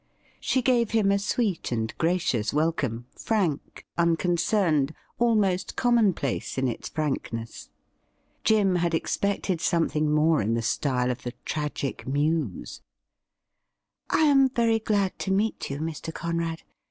[0.39, 7.69] She gave him a sweet and gracious welcome, frank, unconcerned, almost commonplace in its frankness.
[8.43, 12.81] Jim had expected some thing more in the style of the Tragic Muse.'
[14.09, 16.11] I am very glad to meet you, Mr.
[16.11, 16.63] Conrad.